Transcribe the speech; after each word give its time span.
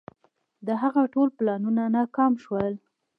د 0.67 0.69
هغه 0.81 1.03
ټول 1.13 1.27
پلانونه 1.37 1.81
ناکام 1.95 2.33
شول. 2.43 2.73